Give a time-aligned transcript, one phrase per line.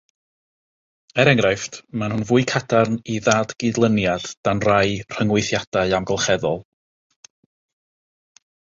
[1.23, 4.81] Er enghraifft, maen nhw'n fwy cadarn i ddadgydlyniad dan rai
[5.15, 6.61] rhyngweithiadau amgylcheddol.